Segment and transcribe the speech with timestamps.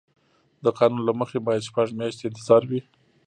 [0.63, 2.81] د قانون له مخې باید شپږ میاشتې انتظار وي.